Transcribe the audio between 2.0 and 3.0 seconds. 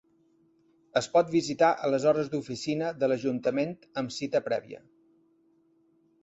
hores d'oficina